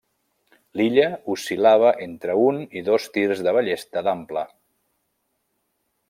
L'illa 0.79 1.09
oscil·lava 1.33 1.91
entre 2.05 2.37
un 2.45 2.57
i 2.81 2.83
dos 2.89 3.05
tirs 3.17 3.43
de 3.49 3.53
ballesta 3.59 4.03
d'ample. 4.07 4.47